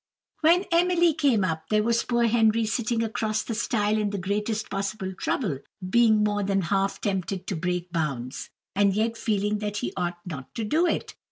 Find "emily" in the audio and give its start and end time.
0.71-1.13